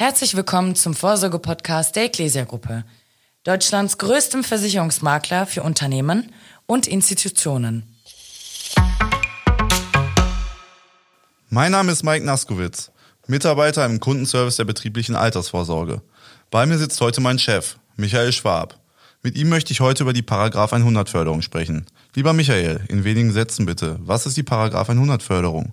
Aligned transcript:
Herzlich 0.00 0.36
willkommen 0.36 0.76
zum 0.76 0.94
Vorsorge-Podcast 0.94 1.96
der 1.96 2.04
Ecclesia 2.04 2.44
Gruppe, 2.44 2.84
Deutschlands 3.42 3.98
größtem 3.98 4.44
Versicherungsmakler 4.44 5.44
für 5.44 5.64
Unternehmen 5.64 6.32
und 6.66 6.86
Institutionen. 6.86 7.82
Mein 11.50 11.72
Name 11.72 11.90
ist 11.90 12.04
Mike 12.04 12.24
Naskowitz, 12.24 12.92
Mitarbeiter 13.26 13.84
im 13.86 13.98
Kundenservice 13.98 14.54
der 14.58 14.66
betrieblichen 14.66 15.16
Altersvorsorge. 15.16 16.00
Bei 16.52 16.64
mir 16.64 16.78
sitzt 16.78 17.00
heute 17.00 17.20
mein 17.20 17.40
Chef, 17.40 17.76
Michael 17.96 18.32
Schwab. 18.32 18.78
Mit 19.24 19.34
ihm 19.34 19.48
möchte 19.48 19.72
ich 19.72 19.80
heute 19.80 20.04
über 20.04 20.12
die 20.12 20.22
Paragraph 20.22 20.72
100 20.72 21.08
Förderung 21.08 21.42
sprechen. 21.42 21.86
Lieber 22.14 22.34
Michael, 22.34 22.82
in 22.86 23.02
wenigen 23.02 23.32
Sätzen 23.32 23.66
bitte. 23.66 23.98
Was 24.02 24.26
ist 24.26 24.36
die 24.36 24.44
Paragraph 24.44 24.90
100 24.90 25.24
Förderung? 25.24 25.72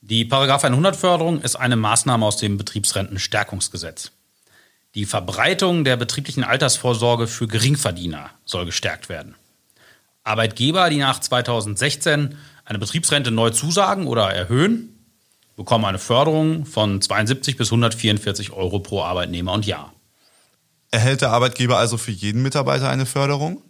Die 0.00 0.24
Paragraph 0.24 0.64
100 0.64 0.94
Förderung 0.94 1.40
ist 1.40 1.56
eine 1.56 1.76
Maßnahme 1.76 2.24
aus 2.24 2.36
dem 2.36 2.56
Betriebsrentenstärkungsgesetz. 2.56 4.12
Die 4.94 5.06
Verbreitung 5.06 5.84
der 5.84 5.96
betrieblichen 5.96 6.44
Altersvorsorge 6.44 7.26
für 7.26 7.48
Geringverdiener 7.48 8.30
soll 8.44 8.64
gestärkt 8.64 9.08
werden. 9.08 9.34
Arbeitgeber, 10.22 10.88
die 10.88 10.98
nach 10.98 11.18
2016 11.20 12.36
eine 12.64 12.78
Betriebsrente 12.78 13.30
neu 13.30 13.50
zusagen 13.50 14.06
oder 14.06 14.30
erhöhen, 14.32 14.94
bekommen 15.56 15.84
eine 15.84 15.98
Förderung 15.98 16.64
von 16.64 17.00
72 17.02 17.56
bis 17.56 17.68
144 17.68 18.52
Euro 18.52 18.78
pro 18.78 19.02
Arbeitnehmer 19.02 19.52
und 19.52 19.66
Jahr. 19.66 19.92
Erhält 20.90 21.22
der 21.22 21.30
Arbeitgeber 21.30 21.76
also 21.76 21.98
für 21.98 22.12
jeden 22.12 22.42
Mitarbeiter 22.42 22.88
eine 22.88 23.04
Förderung? 23.04 23.62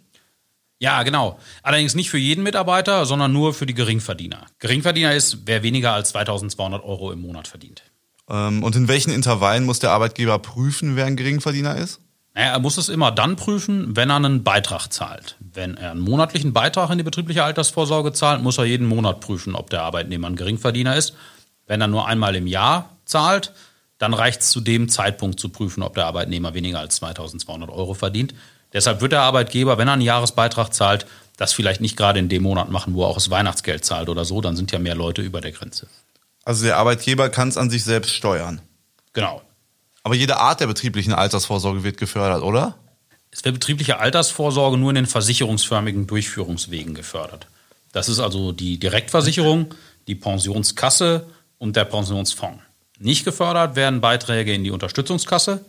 Ja, 0.79 1.03
genau. 1.03 1.37
Allerdings 1.61 1.93
nicht 1.93 2.09
für 2.09 2.17
jeden 2.17 2.43
Mitarbeiter, 2.43 3.05
sondern 3.05 3.33
nur 3.33 3.53
für 3.53 3.65
die 3.65 3.73
Geringverdiener. 3.73 4.45
Geringverdiener 4.59 5.13
ist, 5.13 5.39
wer 5.45 5.61
weniger 5.61 5.93
als 5.93 6.09
2200 6.09 6.83
Euro 6.83 7.11
im 7.11 7.21
Monat 7.21 7.49
verdient. 7.49 7.83
Ähm, 8.29 8.63
und 8.63 8.75
in 8.77 8.87
welchen 8.87 9.11
Intervallen 9.11 9.65
muss 9.65 9.79
der 9.79 9.91
Arbeitgeber 9.91 10.39
prüfen, 10.39 10.95
wer 10.95 11.05
ein 11.05 11.17
Geringverdiener 11.17 11.75
ist? 11.75 11.99
Naja, 12.33 12.53
er 12.53 12.59
muss 12.59 12.77
es 12.77 12.87
immer 12.87 13.11
dann 13.11 13.35
prüfen, 13.35 13.97
wenn 13.97 14.09
er 14.09 14.15
einen 14.15 14.43
Beitrag 14.43 14.87
zahlt. 14.87 15.35
Wenn 15.39 15.75
er 15.75 15.91
einen 15.91 15.99
monatlichen 15.99 16.53
Beitrag 16.53 16.89
in 16.91 16.97
die 16.97 17.03
betriebliche 17.03 17.43
Altersvorsorge 17.43 18.13
zahlt, 18.13 18.41
muss 18.41 18.57
er 18.57 18.65
jeden 18.65 18.87
Monat 18.87 19.19
prüfen, 19.19 19.55
ob 19.55 19.69
der 19.69 19.81
Arbeitnehmer 19.81 20.27
ein 20.27 20.37
Geringverdiener 20.37 20.95
ist. 20.95 21.15
Wenn 21.67 21.81
er 21.81 21.87
nur 21.87 22.07
einmal 22.07 22.35
im 22.35 22.47
Jahr 22.47 22.97
zahlt, 23.03 23.51
dann 23.97 24.13
reicht 24.13 24.41
es 24.41 24.51
zu 24.51 24.61
dem 24.61 24.87
Zeitpunkt 24.87 25.39
zu 25.39 25.49
prüfen, 25.49 25.83
ob 25.83 25.95
der 25.95 26.05
Arbeitnehmer 26.05 26.53
weniger 26.53 26.79
als 26.79 26.95
2200 26.97 27.69
Euro 27.69 27.93
verdient. 27.93 28.33
Deshalb 28.73 29.01
wird 29.01 29.11
der 29.11 29.21
Arbeitgeber, 29.21 29.77
wenn 29.77 29.87
er 29.87 29.93
einen 29.93 30.01
Jahresbeitrag 30.01 30.73
zahlt, 30.73 31.05
das 31.37 31.53
vielleicht 31.53 31.81
nicht 31.81 31.97
gerade 31.97 32.19
in 32.19 32.29
dem 32.29 32.43
Monat 32.43 32.69
machen, 32.69 32.93
wo 32.93 33.03
er 33.03 33.07
auch 33.07 33.15
das 33.15 33.29
Weihnachtsgeld 33.29 33.85
zahlt 33.85 34.09
oder 34.09 34.25
so, 34.25 34.41
dann 34.41 34.55
sind 34.55 34.71
ja 34.71 34.79
mehr 34.79 34.95
Leute 34.95 35.21
über 35.21 35.41
der 35.41 35.51
Grenze. 35.51 35.87
Also 36.43 36.65
der 36.65 36.77
Arbeitgeber 36.77 37.29
kann 37.29 37.49
es 37.49 37.57
an 37.57 37.69
sich 37.69 37.83
selbst 37.83 38.13
steuern. 38.13 38.61
Genau. 39.13 39.41
Aber 40.03 40.15
jede 40.15 40.37
Art 40.37 40.59
der 40.59 40.67
betrieblichen 40.67 41.13
Altersvorsorge 41.13 41.83
wird 41.83 41.97
gefördert, 41.97 42.43
oder? 42.43 42.75
Es 43.31 43.45
wird 43.45 43.55
betriebliche 43.55 43.99
Altersvorsorge 43.99 44.77
nur 44.77 44.89
in 44.89 44.95
den 44.95 45.05
versicherungsförmigen 45.05 46.07
Durchführungswegen 46.07 46.93
gefördert. 46.93 47.47
Das 47.91 48.09
ist 48.09 48.19
also 48.19 48.51
die 48.51 48.79
Direktversicherung, 48.79 49.73
die 50.07 50.15
Pensionskasse 50.15 51.25
und 51.57 51.75
der 51.75 51.85
Pensionsfonds. 51.85 52.63
Nicht 52.99 53.23
gefördert 53.23 53.75
werden 53.75 54.01
Beiträge 54.01 54.53
in 54.53 54.63
die 54.63 54.71
Unterstützungskasse, 54.71 55.63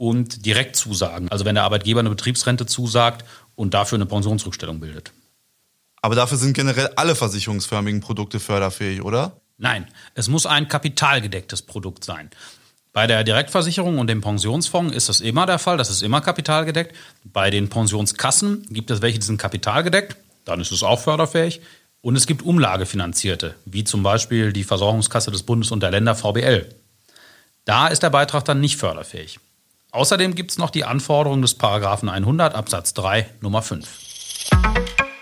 und 0.00 0.46
direkt 0.46 0.76
zusagen. 0.76 1.28
Also 1.28 1.44
wenn 1.44 1.56
der 1.56 1.64
Arbeitgeber 1.64 2.00
eine 2.00 2.08
Betriebsrente 2.08 2.64
zusagt 2.64 3.22
und 3.54 3.74
dafür 3.74 3.96
eine 3.96 4.06
Pensionsrückstellung 4.06 4.80
bildet. 4.80 5.12
Aber 6.00 6.14
dafür 6.14 6.38
sind 6.38 6.54
generell 6.54 6.88
alle 6.96 7.14
versicherungsförmigen 7.14 8.00
Produkte 8.00 8.40
förderfähig, 8.40 9.02
oder? 9.02 9.42
Nein, 9.58 9.86
es 10.14 10.28
muss 10.28 10.46
ein 10.46 10.68
kapitalgedecktes 10.68 11.60
Produkt 11.60 12.02
sein. 12.02 12.30
Bei 12.94 13.06
der 13.06 13.24
Direktversicherung 13.24 13.98
und 13.98 14.06
dem 14.06 14.22
Pensionsfonds 14.22 14.96
ist 14.96 15.10
das 15.10 15.20
immer 15.20 15.44
der 15.44 15.58
Fall, 15.58 15.76
das 15.76 15.90
ist 15.90 16.02
immer 16.02 16.22
kapitalgedeckt. 16.22 16.96
Bei 17.24 17.50
den 17.50 17.68
Pensionskassen 17.68 18.66
gibt 18.70 18.90
es 18.90 19.02
welche, 19.02 19.18
die 19.18 19.26
sind 19.26 19.36
kapitalgedeckt, 19.36 20.16
dann 20.46 20.62
ist 20.62 20.72
es 20.72 20.82
auch 20.82 20.98
förderfähig. 20.98 21.60
Und 22.00 22.16
es 22.16 22.26
gibt 22.26 22.40
umlagefinanzierte, 22.40 23.54
wie 23.66 23.84
zum 23.84 24.02
Beispiel 24.02 24.54
die 24.54 24.64
Versorgungskasse 24.64 25.30
des 25.30 25.42
Bundes 25.42 25.70
und 25.72 25.82
der 25.82 25.90
Länder 25.90 26.14
VBL. 26.14 26.74
Da 27.66 27.88
ist 27.88 28.02
der 28.02 28.08
Beitrag 28.08 28.46
dann 28.46 28.60
nicht 28.60 28.78
förderfähig. 28.78 29.38
Außerdem 29.92 30.34
gibt 30.34 30.52
es 30.52 30.58
noch 30.58 30.70
die 30.70 30.84
Anforderung 30.84 31.42
des 31.42 31.54
Paragraphen 31.54 32.08
100 32.08 32.54
Absatz 32.54 32.94
3 32.94 33.26
Nummer 33.40 33.62
5. 33.62 33.88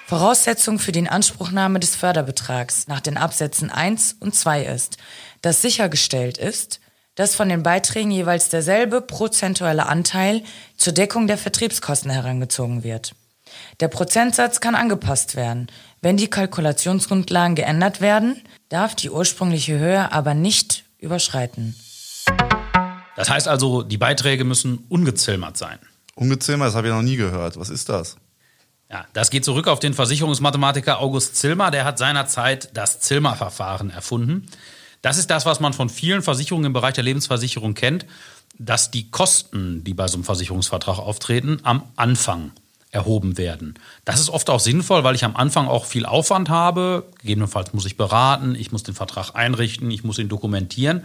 Voraussetzung 0.06 0.78
für 0.78 0.92
die 0.92 1.00
Inanspruchnahme 1.00 1.80
des 1.80 1.96
Förderbetrags 1.96 2.86
nach 2.86 3.00
den 3.00 3.16
Absätzen 3.16 3.70
1 3.70 4.16
und 4.20 4.34
2 4.34 4.64
ist, 4.64 4.98
dass 5.42 5.62
sichergestellt 5.62 6.38
ist, 6.38 6.80
dass 7.14 7.34
von 7.34 7.48
den 7.48 7.62
Beiträgen 7.62 8.10
jeweils 8.10 8.48
derselbe 8.48 9.00
prozentuelle 9.00 9.86
Anteil 9.86 10.42
zur 10.76 10.92
Deckung 10.92 11.26
der 11.26 11.38
Vertriebskosten 11.38 12.10
herangezogen 12.10 12.84
wird. 12.84 13.14
Der 13.80 13.88
Prozentsatz 13.88 14.60
kann 14.60 14.74
angepasst 14.74 15.34
werden. 15.34 15.68
Wenn 16.00 16.16
die 16.16 16.28
Kalkulationsgrundlagen 16.28 17.54
geändert 17.54 18.00
werden, 18.00 18.42
darf 18.68 18.94
die 18.94 19.10
ursprüngliche 19.10 19.78
Höhe 19.78 20.12
aber 20.12 20.34
nicht 20.34 20.84
überschreiten. 20.98 21.74
Das 23.18 23.28
heißt 23.30 23.48
also, 23.48 23.82
die 23.82 23.96
Beiträge 23.96 24.44
müssen 24.44 24.84
ungezilmert 24.88 25.56
sein. 25.56 25.80
Ungezilmert, 26.14 26.68
das 26.68 26.76
habe 26.76 26.86
ich 26.86 26.94
noch 26.94 27.02
nie 27.02 27.16
gehört. 27.16 27.58
Was 27.58 27.68
ist 27.68 27.88
das? 27.88 28.16
Ja, 28.88 29.06
das 29.12 29.30
geht 29.30 29.44
zurück 29.44 29.66
auf 29.66 29.80
den 29.80 29.92
Versicherungsmathematiker 29.92 31.00
August 31.00 31.34
Zilmer. 31.34 31.72
Der 31.72 31.84
hat 31.84 31.98
seinerzeit 31.98 32.70
das 32.74 33.00
Zilmer-Verfahren 33.00 33.90
erfunden. 33.90 34.46
Das 35.02 35.18
ist 35.18 35.32
das, 35.32 35.46
was 35.46 35.58
man 35.58 35.72
von 35.72 35.88
vielen 35.88 36.22
Versicherungen 36.22 36.66
im 36.66 36.72
Bereich 36.72 36.94
der 36.94 37.02
Lebensversicherung 37.02 37.74
kennt, 37.74 38.06
dass 38.56 38.92
die 38.92 39.10
Kosten, 39.10 39.82
die 39.82 39.94
bei 39.94 40.06
so 40.06 40.16
einem 40.16 40.22
Versicherungsvertrag 40.22 41.00
auftreten, 41.00 41.58
am 41.64 41.82
Anfang 41.96 42.52
erhoben 42.92 43.36
werden. 43.36 43.74
Das 44.04 44.20
ist 44.20 44.30
oft 44.30 44.48
auch 44.48 44.60
sinnvoll, 44.60 45.02
weil 45.02 45.16
ich 45.16 45.24
am 45.24 45.34
Anfang 45.34 45.66
auch 45.66 45.86
viel 45.86 46.06
Aufwand 46.06 46.50
habe. 46.50 47.04
Gegebenenfalls 47.18 47.74
muss 47.74 47.84
ich 47.84 47.96
beraten, 47.96 48.54
ich 48.54 48.70
muss 48.70 48.84
den 48.84 48.94
Vertrag 48.94 49.34
einrichten, 49.34 49.90
ich 49.90 50.04
muss 50.04 50.20
ihn 50.20 50.28
dokumentieren. 50.28 51.04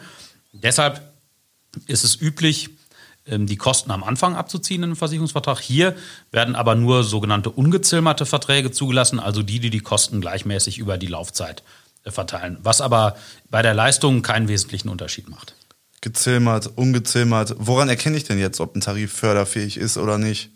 Deshalb 0.51 1.01
ist 1.88 2.04
es 2.04 2.20
üblich, 2.20 2.70
ähm, 3.26 3.48
die 3.48 3.56
Kosten 3.56 3.92
am 3.92 4.04
Anfang 4.04 4.36
abzuziehen 4.36 4.84
in 4.84 4.90
einem 4.90 4.96
Versicherungsvertrag. 4.96 5.60
Hier 5.60 5.96
werden 6.32 6.56
aber 6.56 6.76
nur 6.76 7.04
sogenannte 7.04 7.50
ungezilmerte 7.50 8.26
Verträge 8.26 8.72
zugelassen, 8.72 9.20
also 9.20 9.44
die, 9.44 9.60
die 9.60 9.70
die 9.70 9.80
Kosten 9.80 10.22
gleichmäßig 10.22 10.78
über 10.78 10.98
die 10.98 11.08
Laufzeit 11.08 11.64
äh, 12.04 12.12
verteilen, 12.12 12.58
was 12.62 12.82
aber 12.82 13.16
bei 13.50 13.62
der 13.62 13.74
Leistung 13.74 14.22
keinen 14.22 14.48
wesentlichen 14.48 14.90
Unterschied 14.90 15.30
macht. 15.30 15.56
Gezilmert, 16.02 16.70
ungezilmert. 16.76 17.56
Woran 17.60 17.88
erkenne 17.88 18.18
ich 18.18 18.26
denn 18.26 18.38
jetzt, 18.38 18.60
ob 18.60 18.76
ein 18.76 18.82
Tarif 18.82 19.14
förderfähig 19.14 19.78
ist 19.78 19.98
oder 19.98 20.18
nicht? 20.18 20.50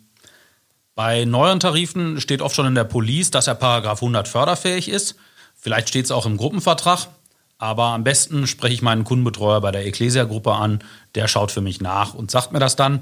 Bei 0.94 1.24
neuen 1.24 1.62
Tarifen 1.62 2.20
steht 2.20 2.42
oft 2.42 2.56
schon 2.56 2.66
in 2.66 2.76
der 2.76 2.84
Police, 2.84 3.32
dass 3.32 3.48
er 3.48 3.56
Paragraph 3.56 4.02
100 4.02 4.28
förderfähig 4.28 4.90
ist. 4.90 5.16
Vielleicht 5.56 5.88
steht 5.88 6.06
es 6.06 6.12
auch 6.12 6.26
im 6.26 6.36
Gruppenvertrag. 6.36 7.08
Aber 7.57 7.85
am 7.85 8.03
besten 8.03 8.45
spreche 8.45 8.75
ich 8.75 8.81
meinen 8.81 9.03
Kundenbetreuer 9.03 9.62
bei 9.62 9.72
der 9.72 9.85
Ecclesia-Gruppe 9.85 10.53
an. 10.53 10.79
Der 11.16 11.28
schaut 11.28 11.51
für 11.51 11.62
mich 11.62 11.81
nach 11.81 12.13
und 12.13 12.29
sagt 12.29 12.51
mir 12.51 12.59
das 12.59 12.75
dann. 12.75 13.01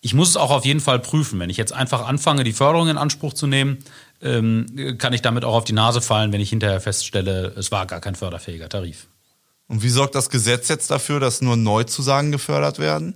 Ich 0.00 0.12
muss 0.12 0.28
es 0.28 0.36
auch 0.36 0.50
auf 0.50 0.66
jeden 0.66 0.80
Fall 0.80 0.98
prüfen. 0.98 1.40
Wenn 1.40 1.48
ich 1.48 1.56
jetzt 1.56 1.72
einfach 1.72 2.06
anfange, 2.06 2.44
die 2.44 2.52
Förderung 2.52 2.88
in 2.88 2.98
Anspruch 2.98 3.32
zu 3.32 3.46
nehmen, 3.46 3.78
ähm, 4.20 4.96
kann 4.98 5.14
ich 5.14 5.22
damit 5.22 5.44
auch 5.44 5.54
auf 5.54 5.64
die 5.64 5.72
Nase 5.72 6.02
fallen, 6.02 6.32
wenn 6.32 6.42
ich 6.42 6.50
hinterher 6.50 6.80
feststelle, 6.80 7.54
es 7.56 7.72
war 7.72 7.86
gar 7.86 8.00
kein 8.00 8.14
förderfähiger 8.14 8.68
Tarif. 8.68 9.06
Und 9.66 9.82
wie 9.82 9.88
sorgt 9.88 10.14
das 10.14 10.28
Gesetz 10.28 10.68
jetzt 10.68 10.90
dafür, 10.90 11.20
dass 11.20 11.40
nur 11.40 11.56
Neuzusagen 11.56 12.32
gefördert 12.32 12.78
werden? 12.78 13.14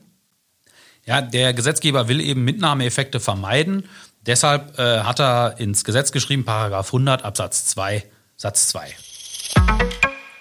Ja, 1.05 1.21
der 1.21 1.53
Gesetzgeber 1.53 2.09
will 2.09 2.21
eben 2.21 2.45
Mitnahmeeffekte 2.45 3.21
vermeiden. 3.21 3.85
Deshalb 4.27 4.79
äh, 4.79 5.01
hat 5.01 5.21
er 5.21 5.59
ins 5.59 5.85
Gesetz 5.85 6.13
geschrieben, 6.13 6.45
Paragraph 6.45 6.89
100 6.89 7.25
Absatz 7.25 7.67
2 7.67 8.05
Satz 8.37 8.69
2. 8.69 8.95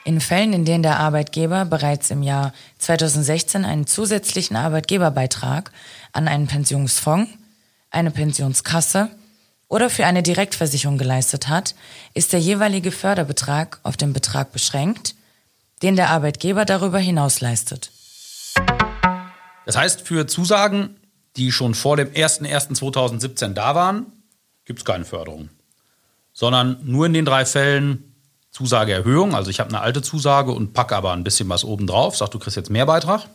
In 0.08 0.22
Fällen, 0.22 0.54
in 0.54 0.64
denen 0.64 0.84
der 0.84 1.02
Arbeitgeber 1.02 1.66
bereits 1.66 2.12
im 2.12 2.24
Jahr 2.24 2.54
2016 2.78 3.66
einen 3.66 3.88
zusätzlichen 3.88 4.56
Arbeitgeberbeitrag 4.56 5.70
an 6.14 6.30
einen 6.30 6.48
Pensionsfonds, 6.48 7.30
eine 7.92 8.12
Pensionskasse 8.12 9.10
oder 9.68 9.90
für 9.90 10.06
eine 10.06 10.24
Direktversicherung 10.24 10.98
geleistet 10.98 11.50
hat, 11.50 11.76
ist 12.14 12.32
der 12.32 12.40
jeweilige 12.40 12.94
Förderbetrag 12.94 13.82
auf 13.84 13.98
den 13.98 14.14
Betrag 14.14 14.54
beschränkt, 14.54 15.14
den 15.84 15.98
der 15.98 16.10
Arbeitgeber 16.10 16.64
darüber 16.64 17.00
hinaus 17.00 17.42
leistet. 17.42 17.92
Das 19.66 19.76
heißt, 19.76 20.08
für 20.08 20.26
Zusagen, 20.26 20.96
die 21.36 21.52
schon 21.52 21.74
vor 21.74 21.98
dem 21.98 22.12
01.01.2017 22.12 23.50
da 23.50 23.76
waren, 23.76 24.06
gibt 24.64 24.80
es 24.80 24.86
keine 24.86 25.04
Förderung. 25.04 25.50
Sondern 26.32 26.80
nur 26.86 27.08
in 27.08 27.14
den 27.14 27.26
drei 27.26 27.44
Fällen 27.46 28.07
Zusageerhöhung, 28.58 29.36
also 29.36 29.52
ich 29.52 29.60
habe 29.60 29.70
eine 29.70 29.82
alte 29.82 30.02
Zusage 30.02 30.52
und 30.52 30.74
packe 30.74 30.96
aber 30.96 31.12
ein 31.14 31.24
bisschen 31.24 31.48
was 31.48 31.64
oben 31.64 31.86
drauf, 31.86 32.18
sage, 32.18 32.32
du 32.32 32.40
kriegst 32.40 32.58
jetzt 32.58 32.72
mehr 32.72 32.88
Beitrag. 32.88 33.28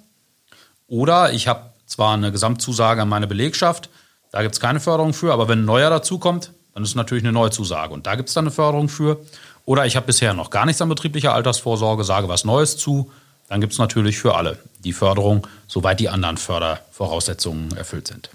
Oder 0.89 1.33
ich 1.33 1.47
habe 1.47 1.71
zwar 1.87 2.15
eine 2.15 2.33
Gesamtzusage 2.33 3.03
an 3.03 3.09
meine 3.09 3.29
Belegschaft, 3.29 3.89
da 4.33 4.43
gibt 4.43 4.55
es 4.55 4.61
keine 4.61 4.81
Förderung 4.81 5.15
für, 5.15 5.33
aber 5.33 5.47
wenn 5.47 5.61
ein 5.61 5.65
neuer 5.65 5.91
dazukommt, 5.91 6.51
dann 6.75 6.83
ist 6.83 6.89
es 6.89 6.95
natürlich 6.97 7.23
eine 7.23 7.33
neue 7.33 7.51
Zusage 7.51 7.95
und 7.95 8.05
da 8.09 8.17
gibt 8.17 8.31
es 8.31 8.35
dann 8.35 8.47
eine 8.47 8.51
Förderung 8.51 8.89
für. 8.89 9.21
Oder 9.65 9.87
ich 9.87 9.95
habe 9.95 10.07
bisher 10.07 10.35
noch 10.35 10.51
gar 10.51 10.67
nichts 10.67 10.83
an 10.83 10.89
betrieblicher 10.89 11.35
Altersvorsorge, 11.35 12.03
sage 12.03 12.29
was 12.29 12.45
Neues 12.45 12.77
zu, 12.77 13.13
dann 13.49 13.61
gibt 13.61 13.75
es 13.75 13.79
natürlich 13.79 14.19
für 14.19 14.35
alle 14.35 14.59
die 14.81 14.93
Förderung, 14.93 15.47
soweit 15.69 16.01
die 16.01 16.09
anderen 16.09 16.37
Fördervoraussetzungen 16.37 17.77
erfüllt 17.77 18.09
sind. 18.09 18.29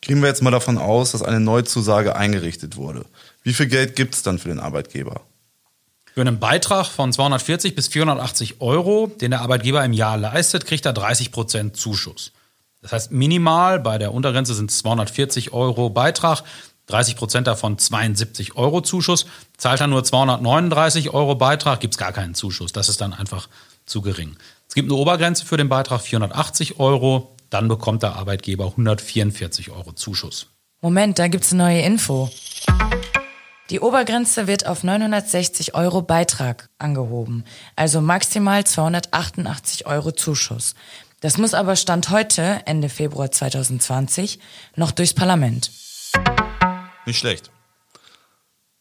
Gehen 0.00 0.22
wir 0.22 0.28
jetzt 0.28 0.42
mal 0.42 0.50
davon 0.50 0.78
aus, 0.78 1.12
dass 1.12 1.22
eine 1.22 1.40
Neuzusage 1.40 2.16
eingerichtet 2.16 2.78
wurde. 2.78 3.04
Wie 3.42 3.52
viel 3.52 3.66
Geld 3.66 3.94
gibt 3.94 4.14
es 4.14 4.22
dann 4.22 4.38
für 4.38 4.48
den 4.48 4.58
Arbeitgeber? 4.58 5.20
Für 6.20 6.26
einen 6.26 6.38
Beitrag 6.38 6.84
von 6.84 7.10
240 7.10 7.74
bis 7.74 7.88
480 7.88 8.60
Euro, 8.60 9.06
den 9.06 9.30
der 9.30 9.40
Arbeitgeber 9.40 9.82
im 9.82 9.94
Jahr 9.94 10.18
leistet, 10.18 10.66
kriegt 10.66 10.84
er 10.84 10.92
30 10.92 11.32
Prozent 11.32 11.78
Zuschuss. 11.78 12.32
Das 12.82 12.92
heißt, 12.92 13.10
minimal 13.10 13.80
bei 13.80 13.96
der 13.96 14.12
Untergrenze 14.12 14.52
sind 14.52 14.70
es 14.70 14.76
240 14.80 15.54
Euro 15.54 15.88
Beitrag, 15.88 16.42
30 16.88 17.16
Prozent 17.16 17.46
davon 17.46 17.78
72 17.78 18.54
Euro 18.56 18.82
Zuschuss. 18.82 19.24
Zahlt 19.56 19.80
er 19.80 19.86
nur 19.86 20.04
239 20.04 21.08
Euro 21.14 21.36
Beitrag, 21.36 21.80
gibt 21.80 21.94
es 21.94 21.98
gar 21.98 22.12
keinen 22.12 22.34
Zuschuss. 22.34 22.70
Das 22.70 22.90
ist 22.90 23.00
dann 23.00 23.14
einfach 23.14 23.48
zu 23.86 24.02
gering. 24.02 24.36
Es 24.68 24.74
gibt 24.74 24.90
eine 24.90 25.00
Obergrenze 25.00 25.46
für 25.46 25.56
den 25.56 25.70
Beitrag 25.70 26.02
480 26.02 26.78
Euro, 26.78 27.34
dann 27.48 27.66
bekommt 27.66 28.02
der 28.02 28.16
Arbeitgeber 28.16 28.66
144 28.66 29.70
Euro 29.70 29.92
Zuschuss. 29.92 30.48
Moment, 30.82 31.18
da 31.18 31.28
gibt's 31.28 31.54
eine 31.54 31.62
neue 31.62 31.80
Info. 31.80 32.28
Die 33.70 33.78
Obergrenze 33.78 34.48
wird 34.48 34.66
auf 34.66 34.82
960 34.82 35.76
Euro 35.76 36.02
Beitrag 36.02 36.70
angehoben, 36.78 37.44
also 37.76 38.00
maximal 38.00 38.64
288 38.64 39.86
Euro 39.86 40.10
Zuschuss. 40.10 40.74
Das 41.20 41.38
muss 41.38 41.54
aber 41.54 41.76
Stand 41.76 42.10
heute, 42.10 42.62
Ende 42.64 42.88
Februar 42.88 43.30
2020, 43.30 44.40
noch 44.74 44.90
durchs 44.90 45.14
Parlament. 45.14 45.70
Nicht 47.06 47.20
schlecht. 47.20 47.52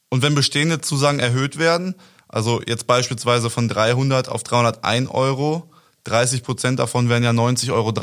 Und 0.10 0.24
wenn 0.24 0.34
bestehende 0.34 0.82
Zusagen 0.82 1.20
erhöht 1.20 1.60
werden, 1.60 1.94
also 2.28 2.60
jetzt 2.66 2.88
beispielsweise 2.88 3.52
von 3.52 3.68
300 3.68 4.28
auf 4.28 4.42
301 4.42 5.08
Euro, 5.12 5.70
30 6.06 6.42
Prozent 6.42 6.80
davon 6.80 7.10
wären 7.10 7.24
ja 7.24 7.30
90,30 7.30 7.72
Euro. 7.74 7.94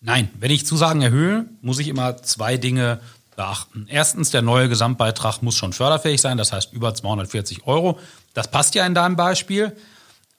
Nein, 0.00 0.30
wenn 0.38 0.50
ich 0.50 0.64
Zusagen 0.64 1.02
erhöhe, 1.02 1.44
muss 1.60 1.78
ich 1.78 1.88
immer 1.88 2.16
zwei 2.22 2.56
Dinge 2.56 3.00
beachten. 3.36 3.86
Erstens, 3.88 4.30
der 4.30 4.42
neue 4.42 4.68
Gesamtbeitrag 4.68 5.42
muss 5.42 5.56
schon 5.56 5.72
förderfähig 5.72 6.20
sein, 6.20 6.38
das 6.38 6.52
heißt 6.52 6.72
über 6.72 6.94
240 6.94 7.66
Euro. 7.66 7.98
Das 8.32 8.50
passt 8.50 8.74
ja 8.74 8.86
in 8.86 8.94
deinem 8.94 9.16
Beispiel. 9.16 9.76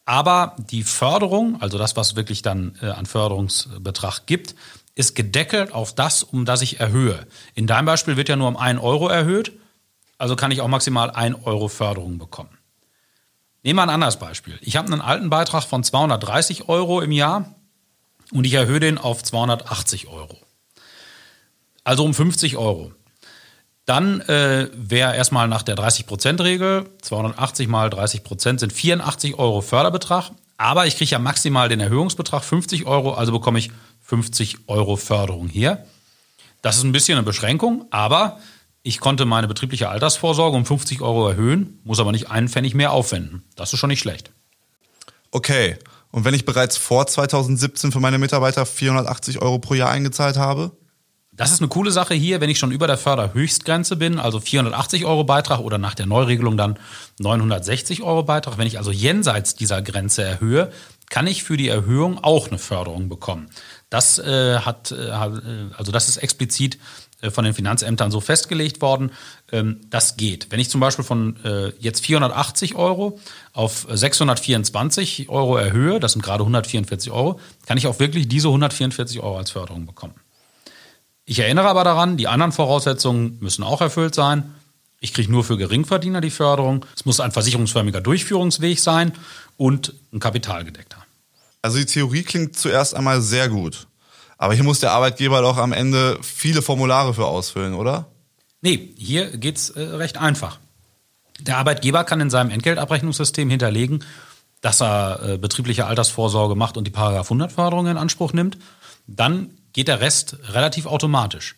Aber 0.06 0.56
die 0.58 0.84
Förderung, 0.84 1.62
also 1.62 1.78
das, 1.78 1.96
was 1.96 2.16
wirklich 2.16 2.44
dann 2.44 2.78
äh, 2.82 2.88
an 2.88 3.08
Förderungsbetrag 3.08 4.28
gibt, 4.28 4.56
ist 4.94 5.16
gedeckelt 5.16 5.74
auf 5.74 5.94
das, 5.94 6.24
um 6.24 6.46
das 6.46 6.62
ich 6.62 6.80
erhöhe. 6.80 7.26
In 7.56 7.68
deinem 7.68 7.86
Beispiel 7.86 8.16
wird 8.16 8.30
ja 8.30 8.36
nur 8.36 8.48
um 8.48 8.56
1 8.56 8.80
Euro 8.82 9.08
erhöht, 9.08 9.52
also 10.18 10.36
kann 10.36 10.52
ich 10.52 10.62
auch 10.62 10.68
maximal 10.68 11.12
1 11.12 11.38
Euro 11.46 11.68
Förderung 11.68 12.18
bekommen. 12.18 12.58
Nehmen 13.64 13.80
wir 13.80 13.84
ein 13.84 13.90
anderes 13.90 14.18
Beispiel. 14.18 14.60
Ich 14.62 14.78
habe 14.78 14.92
einen 14.92 15.02
alten 15.02 15.30
Beitrag 15.30 15.64
von 15.64 15.84
230 15.84 16.70
Euro 16.70 17.02
im 17.02 17.12
Jahr 17.12 17.56
und 18.32 18.46
ich 18.46 18.54
erhöhe 18.54 18.80
den 18.80 19.00
auf 19.00 19.24
280 19.24 20.08
Euro. 20.08 20.38
Also 21.86 22.04
um 22.04 22.14
50 22.14 22.58
Euro. 22.58 22.92
Dann 23.86 24.20
äh, 24.22 24.70
wäre 24.74 25.16
erstmal 25.16 25.48
nach 25.48 25.62
der 25.62 25.76
30%-Regel, 25.78 26.90
280 27.02 27.68
mal 27.68 27.90
30% 27.90 28.60
sind 28.60 28.74
84 28.74 29.36
Euro 29.38 29.62
Förderbetrag. 29.62 30.32
Aber 30.58 30.88
ich 30.88 30.98
kriege 30.98 31.12
ja 31.12 31.20
maximal 31.20 31.70
den 31.70 31.80
Erhöhungsbetrag 31.80 32.44
50 32.44 32.86
Euro, 32.86 33.14
also 33.14 33.32
bekomme 33.32 33.60
ich 33.60 33.72
50 34.02 34.68
Euro 34.68 34.96
Förderung 34.96 35.48
hier. 35.48 35.86
Das 36.62 36.78
ist 36.78 36.84
ein 36.84 36.92
bisschen 36.92 37.18
eine 37.18 37.26
Beschränkung, 37.26 37.86
aber 37.92 38.40
ich 38.82 39.00
konnte 39.00 39.26
meine 39.26 39.48
betriebliche 39.48 39.90
Altersvorsorge 39.90 40.58
um 40.58 40.66
50 40.66 41.02
Euro 41.02 41.30
erhöhen, 41.30 41.80
muss 41.84 42.00
aber 42.00 42.12
nicht 42.12 42.32
einen 42.32 42.50
Pfennig 42.50 42.74
mehr 42.74 42.92
aufwenden. 42.92 43.44
Das 43.56 43.74
ist 43.74 43.80
schon 43.80 43.90
nicht 43.90 44.00
schlecht. 44.00 44.32
Okay, 45.30 45.78
und 46.12 46.24
wenn 46.24 46.34
ich 46.34 46.46
bereits 46.46 46.78
vor 46.78 47.06
2017 47.06 47.92
für 47.92 48.00
meine 48.00 48.18
Mitarbeiter 48.18 48.66
480 48.66 49.42
Euro 49.42 49.60
pro 49.60 49.74
Jahr 49.74 49.92
eingezahlt 49.92 50.38
habe? 50.38 50.72
Das 51.38 51.52
ist 51.52 51.60
eine 51.60 51.68
coole 51.68 51.92
Sache 51.92 52.14
hier, 52.14 52.40
wenn 52.40 52.50
ich 52.50 52.60
schon 52.60 52.72
über 52.72 52.88
der 52.88 52.98
Förderhöchstgrenze 52.98 53.98
bin, 53.98 54.20
also 54.20 54.40
480 54.40 55.06
Euro 55.06 55.26
Beitrag 55.26 55.60
oder 55.60 55.78
nach 55.78 55.94
der 55.94 56.06
Neuregelung 56.06 56.56
dann 56.56 56.80
960 57.20 58.04
Euro 58.04 58.24
Beitrag. 58.24 58.58
Wenn 58.58 58.68
ich 58.68 58.78
also 58.78 58.92
jenseits 58.92 59.56
dieser 59.56 59.82
Grenze 59.82 60.24
erhöhe, 60.24 60.72
kann 61.10 61.28
ich 61.28 61.44
für 61.44 61.58
die 61.58 61.68
Erhöhung 61.68 62.24
auch 62.24 62.48
eine 62.48 62.58
Förderung 62.58 63.10
bekommen. 63.10 63.50
Das 63.90 64.18
äh, 64.18 64.60
hat, 64.60 64.92
äh, 64.92 65.08
äh 65.08 65.70
also 65.78 65.92
das 65.92 66.08
ist 66.08 66.18
explizit 66.18 66.80
äh, 67.22 67.30
von 67.30 67.44
den 67.44 67.54
Finanzämtern 67.54 68.12
so 68.12 68.22
festgelegt 68.22 68.82
worden. 68.82 69.12
Ähm, 69.52 69.82
das 69.90 70.16
geht. 70.16 70.48
Wenn 70.52 70.60
ich 70.60 70.70
zum 70.70 70.80
Beispiel 70.80 71.06
von 71.06 71.36
äh, 71.44 71.74
jetzt 71.80 72.06
480 72.06 72.76
Euro 72.76 73.20
auf 73.52 73.86
624 73.90 75.28
Euro 75.30 75.58
erhöhe, 75.58 76.00
das 76.00 76.14
sind 76.14 76.22
gerade 76.22 76.44
144 76.44 77.12
Euro, 77.12 77.40
kann 77.66 77.78
ich 77.78 77.88
auch 77.88 78.00
wirklich 78.00 78.28
diese 78.30 78.48
144 78.48 79.20
Euro 79.20 79.38
als 79.38 79.52
Förderung 79.52 79.86
bekommen. 79.86 80.16
Ich 81.26 81.40
erinnere 81.40 81.68
aber 81.68 81.84
daran, 81.84 82.18
die 82.18 82.28
anderen 82.28 82.52
Voraussetzungen 82.52 83.38
müssen 83.42 83.64
auch 83.64 83.82
erfüllt 83.82 84.14
sein. 84.14 84.54
Ich 85.00 85.14
kriege 85.14 85.32
nur 85.32 85.44
für 85.44 85.58
Geringverdiener 85.58 86.22
die 86.22 86.30
Förderung. 86.30 86.86
Es 86.96 87.06
muss 87.06 87.20
ein 87.20 87.32
versicherungsförmiger 87.32 88.02
Durchführungsweg 88.02 88.80
sein 88.80 89.12
und 89.58 89.94
ein 90.14 90.20
kapitalgedeckter. 90.20 90.98
Also 91.62 91.78
die 91.80 91.86
Theorie 91.86 92.24
klingt 92.24 92.56
zuerst 92.56 92.96
einmal 92.96 93.22
sehr 93.22 93.50
gut. 93.50 93.88
Aber 94.38 94.54
hier 94.54 94.64
muss 94.64 94.82
der 94.82 94.92
Arbeitgeber 94.92 95.42
doch 95.42 95.58
am 95.58 95.74
Ende 95.74 96.20
viele 96.22 96.62
Formulare 96.62 97.14
für 97.14 97.26
ausfüllen, 97.26 97.74
oder? 97.74 98.06
Nee, 98.62 98.94
hier 98.98 99.36
geht's 99.38 99.70
äh, 99.72 99.82
recht 99.82 100.18
einfach. 100.18 100.60
Der 101.40 101.58
Arbeitgeber 101.58 102.04
kann 102.04 102.22
in 102.22 102.30
seinem 102.30 102.50
Entgeltabrechnungssystem 102.52 103.50
hinterlegen, 103.50 104.04
dass 104.62 104.82
er 104.82 105.22
äh, 105.24 105.38
betriebliche 105.38 105.86
Altersvorsorge 105.86 106.56
macht 106.56 106.78
und 106.78 106.86
die 106.86 106.92
Paragraph 106.92 107.28
100 107.28 107.52
Förderung 107.52 107.88
in 107.88 107.98
Anspruch 107.98 108.34
nimmt. 108.34 108.58
Dann 109.08 109.52
geht 109.76 109.90
der 109.90 110.00
Rest 110.00 110.38
relativ 110.54 110.86
automatisch. 110.86 111.58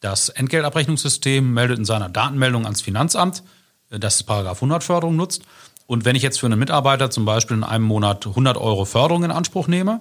Das 0.00 0.28
Entgeltabrechnungssystem 0.28 1.54
meldet 1.54 1.78
in 1.78 1.84
seiner 1.84 2.08
Datenmeldung 2.08 2.64
ans 2.64 2.82
Finanzamt, 2.82 3.44
äh, 3.90 4.00
dass 4.00 4.16
es 4.16 4.22
Paragraph 4.24 4.58
100 4.58 4.82
Förderung 4.82 5.14
nutzt. 5.14 5.42
Und 5.86 6.04
wenn 6.04 6.16
ich 6.16 6.22
jetzt 6.22 6.40
für 6.40 6.46
einen 6.46 6.58
Mitarbeiter 6.58 7.10
zum 7.10 7.24
Beispiel 7.24 7.56
in 7.56 7.62
einem 7.62 7.84
Monat 7.84 8.26
100 8.26 8.56
Euro 8.56 8.84
Förderung 8.84 9.22
in 9.22 9.30
Anspruch 9.30 9.68
nehme, 9.68 10.00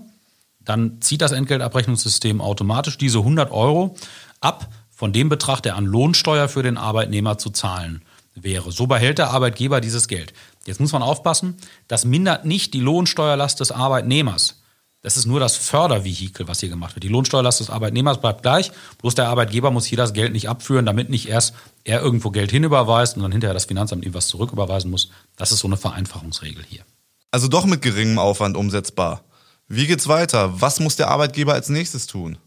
dann 0.62 1.00
zieht 1.02 1.22
das 1.22 1.32
Entgeltabrechnungssystem 1.32 2.42
automatisch 2.42 2.98
diese 2.98 3.20
100 3.20 3.52
Euro 3.52 3.96
ab 4.40 4.70
von 4.90 5.14
dem 5.14 5.30
Betrag, 5.30 5.62
der 5.62 5.76
an 5.76 5.86
Lohnsteuer 5.86 6.48
für 6.48 6.64
den 6.64 6.78
Arbeitnehmer 6.78 7.38
zu 7.38 7.52
zahlen 7.52 8.02
wäre. 8.34 8.72
So 8.72 8.88
behält 8.88 9.20
der 9.20 9.30
Arbeitgeber 9.30 9.80
dieses 9.80 10.08
Geld. 10.08 10.34
Jetzt 10.66 10.80
muss 10.80 10.92
man 10.92 11.04
aufpassen, 11.04 11.58
das 11.88 12.04
mindert 12.04 12.46
nicht 12.46 12.74
die 12.74 12.80
Lohnsteuerlast 12.80 13.60
des 13.60 13.72
Arbeitnehmers. 13.72 14.63
Das 15.04 15.18
ist 15.18 15.26
nur 15.26 15.42
das 15.42 15.58
Fördervehikel, 15.58 16.48
was 16.48 16.62
hier 16.62 16.70
gemacht 16.70 16.96
wird. 16.96 17.04
Die 17.04 17.10
Lohnsteuerlast 17.10 17.60
des 17.60 17.70
Arbeitnehmers 17.70 18.22
bleibt 18.22 18.42
gleich, 18.42 18.72
bloß 19.00 19.16
der 19.16 19.28
Arbeitgeber 19.28 19.70
muss 19.70 19.86
hier 19.86 19.98
das 19.98 20.14
Geld 20.14 20.32
nicht 20.32 20.48
abführen, 20.48 20.86
damit 20.86 21.10
nicht 21.10 21.28
erst 21.28 21.54
er 21.84 22.02
irgendwo 22.02 22.32
Geld 22.32 22.52
hinüberweist 22.52 23.18
und 23.18 23.24
dann 23.24 23.34
hinterher 23.34 23.54
das 23.54 23.66
Finanzamt 23.66 24.06
ihm 24.06 24.14
was 24.14 24.28
zurücküberweisen 24.30 24.90
muss. 24.90 25.10
Das 25.36 25.52
ist 25.52 25.60
so 25.60 25.68
eine 25.68 25.76
Vereinfachungsregel 25.76 26.64
hier. 26.68 26.84
Also 27.32 27.50
doch 27.50 27.66
mit 27.66 27.82
geringem 27.82 28.18
Aufwand 28.18 28.56
umsetzbar. 28.56 29.26
Wie 29.68 29.88
geht's 29.88 30.08
weiter? 30.08 30.62
Was 30.62 30.80
muss 30.80 30.96
der 30.96 31.10
Arbeitgeber 31.10 31.54
als 31.54 31.68
nächstes 31.68 32.08
tun? 32.08 32.38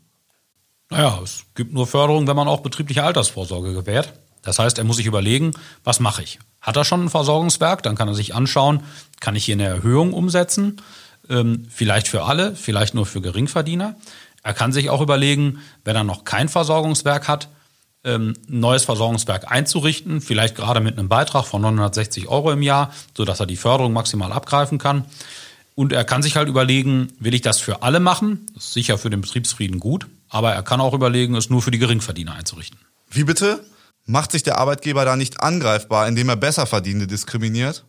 Naja, 0.88 1.20
es 1.22 1.44
gibt 1.54 1.74
nur 1.74 1.86
Förderung, 1.86 2.26
wenn 2.26 2.36
man 2.36 2.48
auch 2.48 2.60
betriebliche 2.60 3.02
Altersvorsorge 3.02 3.74
gewährt. 3.74 4.14
Das 4.40 4.58
heißt, 4.58 4.78
er 4.78 4.84
muss 4.84 4.96
sich 4.96 5.06
überlegen, 5.06 5.52
was 5.84 6.00
mache 6.00 6.22
ich? 6.22 6.38
Hat 6.62 6.76
er 6.76 6.84
schon 6.84 7.04
ein 7.04 7.10
Versorgungswerk? 7.10 7.82
Dann 7.82 7.96
kann 7.96 8.08
er 8.08 8.14
sich 8.14 8.34
anschauen, 8.34 8.82
kann 9.20 9.36
ich 9.36 9.44
hier 9.44 9.56
eine 9.56 9.66
Erhöhung 9.66 10.14
umsetzen? 10.14 10.80
Ähm, 11.28 11.66
vielleicht 11.70 12.08
für 12.08 12.24
alle, 12.24 12.54
vielleicht 12.54 12.94
nur 12.94 13.06
für 13.06 13.20
Geringverdiener. 13.20 13.96
Er 14.42 14.54
kann 14.54 14.72
sich 14.72 14.90
auch 14.90 15.00
überlegen, 15.00 15.60
wenn 15.84 15.96
er 15.96 16.04
noch 16.04 16.24
kein 16.24 16.48
Versorgungswerk 16.48 17.26
hat, 17.26 17.48
ähm, 18.04 18.34
ein 18.48 18.60
neues 18.60 18.84
Versorgungswerk 18.84 19.50
einzurichten, 19.50 20.20
vielleicht 20.20 20.54
gerade 20.54 20.80
mit 20.80 20.96
einem 20.96 21.08
Beitrag 21.08 21.44
von 21.44 21.60
960 21.62 22.28
Euro 22.28 22.52
im 22.52 22.62
Jahr, 22.62 22.94
sodass 23.16 23.40
er 23.40 23.46
die 23.46 23.56
Förderung 23.56 23.92
maximal 23.92 24.32
abgreifen 24.32 24.78
kann. 24.78 25.04
Und 25.74 25.92
er 25.92 26.04
kann 26.04 26.22
sich 26.22 26.36
halt 26.36 26.48
überlegen, 26.48 27.12
will 27.18 27.34
ich 27.34 27.42
das 27.42 27.60
für 27.60 27.82
alle 27.82 28.00
machen? 28.00 28.46
Das 28.54 28.66
ist 28.66 28.72
sicher 28.72 28.96
für 28.96 29.10
den 29.10 29.20
Betriebsfrieden 29.20 29.80
gut, 29.80 30.06
aber 30.28 30.52
er 30.52 30.62
kann 30.62 30.80
auch 30.80 30.94
überlegen, 30.94 31.34
es 31.34 31.50
nur 31.50 31.60
für 31.60 31.70
die 31.72 31.78
Geringverdiener 31.78 32.34
einzurichten. 32.34 32.78
Wie 33.10 33.24
bitte? 33.24 33.64
Macht 34.06 34.30
sich 34.30 34.44
der 34.44 34.58
Arbeitgeber 34.58 35.04
da 35.04 35.16
nicht 35.16 35.40
angreifbar, 35.40 36.06
indem 36.06 36.28
er 36.28 36.36
Besserverdienende 36.36 37.08
diskriminiert? 37.08 37.84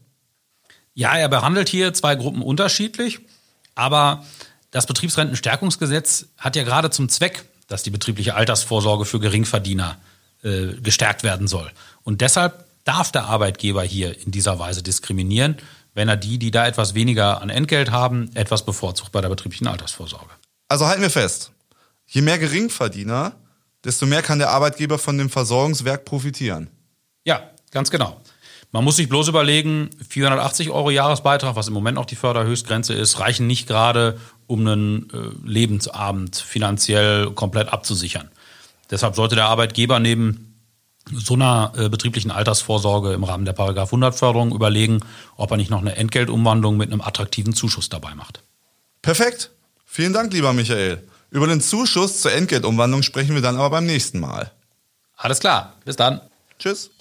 Ja, 0.97 1.15
er 1.15 1.29
behandelt 1.29 1.69
hier 1.69 1.93
zwei 1.93 2.15
Gruppen 2.15 2.41
unterschiedlich, 2.41 3.19
aber 3.75 4.25
das 4.71 4.85
Betriebsrentenstärkungsgesetz 4.85 6.25
hat 6.37 6.55
ja 6.55 6.63
gerade 6.63 6.89
zum 6.89 7.07
Zweck, 7.07 7.45
dass 7.67 7.83
die 7.83 7.91
betriebliche 7.91 8.35
Altersvorsorge 8.35 9.05
für 9.05 9.19
Geringverdiener 9.19 9.97
äh, 10.43 10.73
gestärkt 10.81 11.23
werden 11.23 11.47
soll. 11.47 11.71
Und 12.03 12.21
deshalb 12.21 12.65
darf 12.83 13.11
der 13.11 13.25
Arbeitgeber 13.25 13.83
hier 13.83 14.19
in 14.25 14.31
dieser 14.31 14.59
Weise 14.59 14.81
diskriminieren 14.81 15.57
wenn 15.97 16.09
er 16.09 16.15
die, 16.15 16.37
die 16.37 16.51
da 16.51 16.67
etwas 16.67 16.93
weniger 16.93 17.41
an 17.41 17.49
Entgelt 17.49 17.89
haben, 17.89 18.29
etwas 18.35 18.63
bevorzugt 18.63 19.11
bei 19.11 19.19
der 19.19 19.29
betrieblichen 19.29 19.65
Altersvorsorge. 19.65 20.29
Also 20.67 20.85
halten 20.85 21.01
wir 21.01 21.09
fest, 21.09 21.51
je 22.05 22.21
mehr 22.21 22.37
Geringverdiener, 22.37 23.33
desto 23.83 24.05
mehr 24.05 24.21
kann 24.21 24.37
der 24.37 24.51
Arbeitgeber 24.51 24.99
von 24.99 25.17
dem 25.17 25.31
Versorgungswerk 25.31 26.05
profitieren. 26.05 26.69
Ja, 27.23 27.49
ganz 27.71 27.89
genau. 27.89 28.21
Man 28.77 28.83
muss 28.83 28.97
sich 28.97 29.09
bloß 29.09 29.27
überlegen, 29.27 29.89
480 30.07 30.69
Euro 30.69 30.91
Jahresbeitrag, 30.91 31.55
was 31.55 31.67
im 31.67 31.73
Moment 31.73 31.95
noch 31.95 32.05
die 32.05 32.15
Förderhöchstgrenze 32.15 32.93
ist, 32.93 33.19
reichen 33.19 33.47
nicht 33.47 33.67
gerade, 33.67 34.19
um 34.45 34.59
einen 34.59 35.09
äh, 35.09 35.49
Lebensabend 35.49 36.35
finanziell 36.35 37.31
komplett 37.31 37.73
abzusichern. 37.73 38.29
Deshalb 38.91 39.15
sollte 39.15 39.33
der 39.33 39.47
Arbeitgeber 39.47 39.97
neben 39.97 40.53
so 41.11 41.33
einer 41.33 41.73
äh, 41.75 41.89
betrieblichen 41.89 42.29
Altersvorsorge 42.29 43.13
im 43.13 43.23
Rahmen 43.23 43.45
der 43.45 43.53
Paragraph 43.53 43.87
100 43.87 44.13
Förderung 44.13 44.53
überlegen, 44.53 44.99
ob 45.37 45.49
er 45.49 45.57
nicht 45.57 45.71
noch 45.71 45.81
eine 45.81 45.95
Entgeltumwandlung 45.95 46.77
mit 46.77 46.91
einem 46.91 47.01
attraktiven 47.01 47.55
Zuschuss 47.55 47.89
dabei 47.89 48.13
macht. 48.13 48.43
Perfekt. 49.01 49.49
Vielen 49.87 50.13
Dank, 50.13 50.31
lieber 50.33 50.53
Michael. 50.53 51.01
Über 51.31 51.47
den 51.47 51.61
Zuschuss 51.61 52.21
zur 52.21 52.31
Entgeltumwandlung 52.31 53.01
sprechen 53.01 53.33
wir 53.33 53.41
dann 53.41 53.55
aber 53.55 53.71
beim 53.71 53.87
nächsten 53.87 54.19
Mal. 54.19 54.51
Alles 55.15 55.39
klar. 55.39 55.73
Bis 55.83 55.95
dann. 55.95 56.21
Tschüss. 56.59 56.91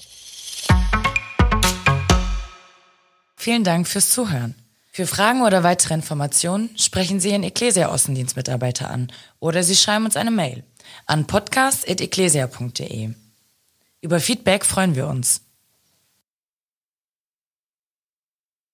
Vielen 3.47 3.62
Dank 3.62 3.87
fürs 3.87 4.11
Zuhören. 4.11 4.57
Für 4.91 5.07
Fragen 5.07 5.43
oder 5.43 5.62
weitere 5.62 5.95
Informationen 5.95 6.76
sprechen 6.76 7.21
Sie 7.21 7.31
Ihren 7.31 7.45
Ecclesia-Außendienstmitarbeiter 7.45 8.91
an 8.91 9.12
oder 9.38 9.62
Sie 9.62 9.76
schreiben 9.76 10.05
uns 10.05 10.17
eine 10.17 10.33
Mail 10.33 10.65
an 11.07 11.29
podcast.ecclesia.de. 11.29 13.11
Über 14.00 14.19
Feedback 14.19 14.65
freuen 14.65 14.97
wir 14.97 15.07
uns. 15.07 15.43